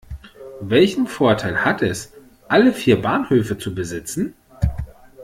[0.63, 2.11] Welchen Vorteil hat es,
[2.47, 4.33] alle vier Bahnhöfe zu besitzen?